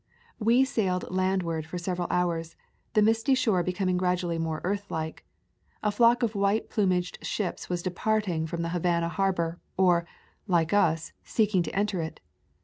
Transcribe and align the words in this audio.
We 0.39 0.65
sailed 0.65 1.05
landward 1.11 1.67
for 1.67 1.77
several 1.77 2.07
hours, 2.09 2.55
the 2.93 3.03
misty 3.03 3.35
shore 3.35 3.61
be 3.61 3.71
coming 3.71 3.97
gradually 3.97 4.39
more 4.39 4.59
earthlike. 4.63 5.23
A 5.83 5.91
flock 5.91 6.23
of 6.23 6.33
white 6.33 6.71
plumaged 6.71 7.23
ships 7.23 7.69
was 7.69 7.83
departing 7.83 8.47
from 8.47 8.63
the 8.63 8.69
Havana 8.69 9.09
harbor, 9.09 9.59
or, 9.77 10.07
like 10.47 10.73
us, 10.73 11.13
seeking 11.23 11.61
to 11.61 11.75
enter 11.75 12.01
it. 12.01 12.19